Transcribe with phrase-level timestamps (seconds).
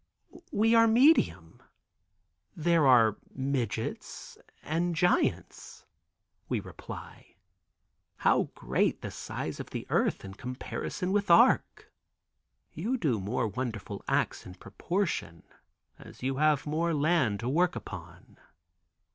[0.51, 1.61] "We are medium.
[2.55, 5.85] There are midgets and giants,"
[6.49, 7.35] we reply.
[8.15, 8.95] "How greatly you have multiplied.
[8.95, 11.91] How great the size of the earth in comparison with Arc.
[12.73, 15.43] You do more wonderful acts in proportion
[15.99, 18.39] as you have more land to work upon."